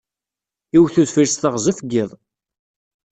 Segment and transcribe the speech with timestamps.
[0.75, 2.11] Iwet wedfel s teɣzef n yiḍ.